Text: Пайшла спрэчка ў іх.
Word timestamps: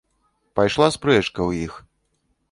Пайшла 0.59 0.87
спрэчка 0.95 1.33
ў 1.49 1.67
іх. 1.67 1.73